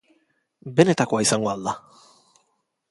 Benetakoa 0.79 1.21
izango 1.27 1.53
al 1.53 1.69
da? 1.69 1.77